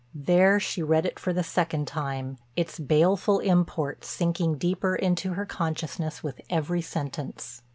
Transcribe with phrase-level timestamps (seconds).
[0.15, 5.45] There she read it for the second time, its baleful import sinking deeper into her
[5.45, 7.61] consciousness with every sentence.